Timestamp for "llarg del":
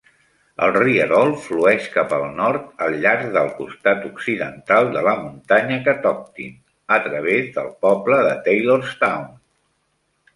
3.03-3.51